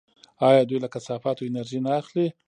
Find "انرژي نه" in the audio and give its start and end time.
1.49-1.91